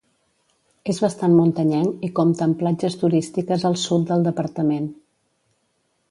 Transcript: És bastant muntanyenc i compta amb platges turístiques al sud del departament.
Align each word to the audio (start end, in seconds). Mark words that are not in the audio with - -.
És 0.91 0.99
bastant 1.03 1.33
muntanyenc 1.39 2.05
i 2.07 2.09
compta 2.19 2.43
amb 2.45 2.57
platges 2.61 2.97
turístiques 3.01 3.67
al 3.69 3.77
sud 3.83 4.07
del 4.13 4.25
departament. 4.29 4.89